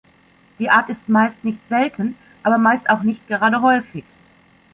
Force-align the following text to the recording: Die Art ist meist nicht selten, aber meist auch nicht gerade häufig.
Die 0.57 0.67
Art 0.71 0.89
ist 0.89 1.09
meist 1.09 1.43
nicht 1.45 1.59
selten, 1.69 2.15
aber 2.41 2.57
meist 2.57 2.89
auch 2.89 3.03
nicht 3.03 3.27
gerade 3.27 3.61
häufig. 3.61 4.03